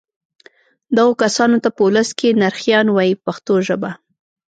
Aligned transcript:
دغو 0.95 1.13
کسانو 1.23 1.57
ته 1.63 1.69
په 1.75 1.81
ولس 1.87 2.09
کې 2.19 2.37
نرخیان 2.41 2.87
وایي 2.91 3.13
په 3.17 3.21
پښتو 3.25 3.53
ژبه. 3.67 3.91